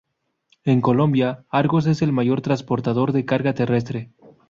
En 0.63 0.81
Colombia, 0.81 1.45
Argos 1.51 1.85
es 1.85 2.01
el 2.01 2.11
mayor 2.11 2.41
transportador 2.41 3.11
de 3.11 3.23
carga 3.25 3.53
terrestre. 3.53 4.09